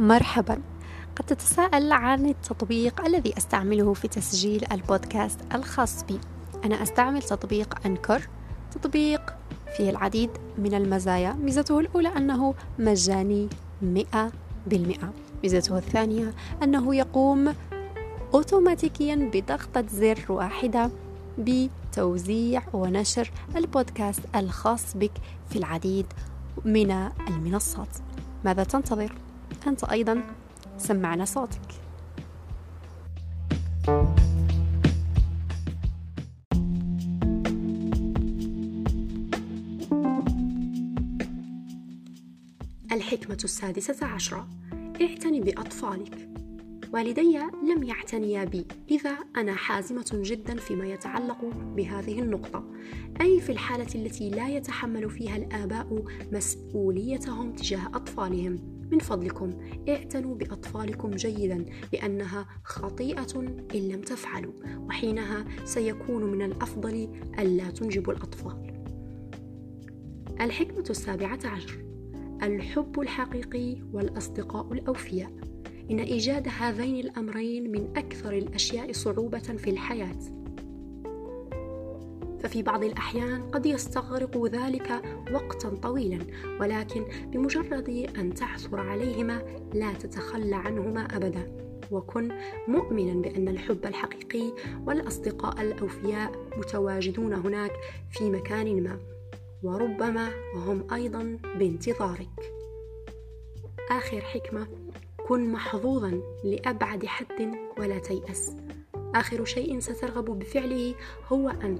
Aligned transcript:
مرحبا. 0.00 0.60
قد 1.16 1.24
تتساءل 1.26 1.92
عن 1.92 2.26
التطبيق 2.26 3.04
الذي 3.06 3.38
أستعمله 3.38 3.94
في 3.94 4.08
تسجيل 4.08 4.64
البودكاست 4.72 5.40
الخاص 5.54 6.04
بي. 6.04 6.20
أنا 6.64 6.82
أستعمل 6.82 7.22
تطبيق 7.22 7.86
أنكر. 7.86 8.28
تطبيق 8.70 9.34
فيه 9.76 9.90
العديد 9.90 10.30
من 10.58 10.74
المزايا. 10.74 11.32
ميزته 11.32 11.80
الأولى 11.80 12.08
أنه 12.08 12.54
مجاني 12.78 13.48
مئة 13.82 14.32
بالمئة. 14.66 15.12
ميزته 15.42 15.78
الثانية 15.78 16.34
أنه 16.62 16.94
يقوم 16.94 17.54
أوتوماتيكيا 18.34 19.30
بضغطة 19.32 19.84
زر 19.86 20.24
واحدة 20.28 20.90
بتوزيع 21.38 22.62
ونشر 22.72 23.30
البودكاست 23.56 24.22
الخاص 24.36 24.96
بك 24.96 25.12
في 25.50 25.58
العديد 25.58 26.06
من 26.64 26.90
المنصات. 27.28 27.96
ماذا 28.44 28.64
تنتظر؟ 28.64 29.12
أنت 29.66 29.84
أيضا 29.84 30.22
سمعنا 30.78 31.24
صوتك. 31.24 31.60
الحكمة 42.92 43.38
السادسة 43.44 44.06
عشرة. 44.06 44.48
اعتني 45.02 45.40
بأطفالك. 45.40 46.28
والدي 46.92 47.38
لم 47.74 47.82
يعتنيا 47.82 48.44
بي 48.44 48.66
لذا 48.90 49.16
أنا 49.36 49.54
حازمة 49.54 50.10
جدا 50.12 50.56
فيما 50.56 50.86
يتعلق 50.86 51.44
بهذه 51.76 52.20
النقطة. 52.20 52.64
أي 53.20 53.40
في 53.40 53.52
الحالة 53.52 53.94
التي 53.94 54.30
لا 54.30 54.48
يتحمل 54.48 55.10
فيها 55.10 55.36
الآباء 55.36 56.04
مسؤوليتهم 56.32 57.52
تجاه 57.52 57.86
أطفالهم؟ 57.86 58.79
من 58.90 58.98
فضلكم 58.98 59.52
اعتنوا 59.88 60.34
بأطفالكم 60.34 61.10
جيدا 61.10 61.64
لأنها 61.92 62.46
خطيئة 62.64 63.40
إن 63.74 63.88
لم 63.88 64.00
تفعلوا 64.00 64.52
وحينها 64.78 65.44
سيكون 65.64 66.24
من 66.24 66.42
الأفضل 66.42 67.08
ألا 67.38 67.70
تنجبوا 67.70 68.12
الأطفال. 68.12 68.84
الحكمة 70.40 70.84
السابعة 70.90 71.40
عشر 71.44 71.84
الحب 72.42 73.00
الحقيقي 73.00 73.76
والأصدقاء 73.92 74.72
الأوفياء. 74.72 75.32
إن 75.90 76.00
إيجاد 76.00 76.48
هذين 76.58 77.00
الأمرين 77.00 77.72
من 77.72 77.96
أكثر 77.96 78.32
الأشياء 78.32 78.92
صعوبة 78.92 79.38
في 79.38 79.70
الحياة. 79.70 80.39
ففي 82.42 82.62
بعض 82.62 82.84
الأحيان 82.84 83.42
قد 83.42 83.66
يستغرق 83.66 84.46
ذلك 84.46 85.02
وقتا 85.32 85.68
طويلا 85.68 86.18
ولكن 86.60 87.04
بمجرد 87.26 87.88
أن 88.18 88.34
تعثر 88.34 88.80
عليهما 88.80 89.42
لا 89.74 89.92
تتخلى 89.92 90.56
عنهما 90.56 91.16
أبدا. 91.16 91.70
وكن 91.90 92.28
مؤمنا 92.68 93.22
بأن 93.22 93.48
الحب 93.48 93.86
الحقيقي 93.86 94.52
والأصدقاء 94.86 95.62
الأوفياء 95.62 96.32
متواجدون 96.56 97.32
هناك 97.32 97.72
في 98.10 98.30
مكان 98.30 98.82
ما 98.82 98.98
وربما 99.62 100.30
هم 100.54 100.86
أيضا 100.92 101.38
بانتظارك. 101.58 102.52
آخر 103.90 104.20
حكمة 104.20 104.66
كن 105.28 105.52
محظوظا 105.52 106.20
لأبعد 106.44 107.06
حد 107.06 107.52
ولا 107.78 107.98
تيأس. 107.98 108.56
آخر 109.14 109.44
شيء 109.44 109.80
سترغب 109.80 110.38
بفعله 110.38 110.94
هو 111.28 111.48
أن 111.48 111.78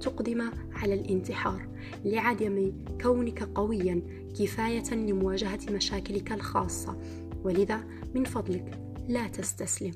تقدم 0.00 0.50
على 0.72 0.94
الانتحار. 0.94 1.68
لعدم 2.04 2.72
كونك 3.02 3.42
قويا 3.42 4.02
كفاية 4.38 4.94
لمواجهة 4.94 5.60
مشاكلك 5.70 6.32
الخاصة. 6.32 6.96
ولذا 7.44 7.84
من 8.14 8.24
فضلك 8.24 8.80
لا 9.08 9.28
تستسلم. 9.28 9.92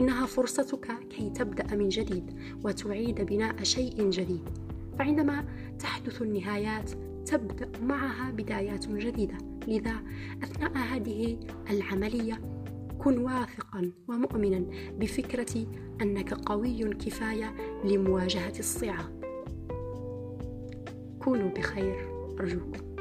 إنها 0.00 0.26
فرصتك 0.26 0.88
كي 1.10 1.30
تبدأ 1.30 1.76
من 1.76 1.88
جديد 1.88 2.38
وتعيد 2.64 3.20
بناء 3.20 3.62
شيء 3.62 4.10
جديد. 4.10 4.48
فعندما 4.98 5.44
تحدث 5.78 6.22
النهايات 6.22 6.90
تبدأ 7.26 7.70
معها 7.82 8.30
بدايات 8.30 8.88
جديدة. 8.88 9.38
لذا 9.68 9.94
أثناء 10.42 10.76
هذه 10.76 11.38
العملية 11.70 12.53
كن 13.04 13.18
واثقا 13.18 13.92
ومؤمنا 14.08 14.64
بفكرة 14.98 15.66
أنك 16.02 16.34
قوي 16.34 16.94
كفاية 16.94 17.54
لمواجهة 17.84 18.58
الصعاب. 18.58 19.24
كونوا 21.18 21.50
بخير 21.50 22.08
أرجوكم. 22.40 22.93